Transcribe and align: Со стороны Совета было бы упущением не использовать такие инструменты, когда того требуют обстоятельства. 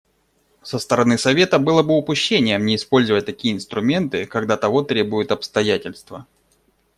Со 0.63 0.79
стороны 0.79 1.19
Совета 1.19 1.59
было 1.59 1.83
бы 1.83 1.95
упущением 1.95 2.65
не 2.65 2.75
использовать 2.77 3.27
такие 3.27 3.53
инструменты, 3.53 4.25
когда 4.25 4.57
того 4.57 4.81
требуют 4.81 5.31
обстоятельства. 5.31 6.25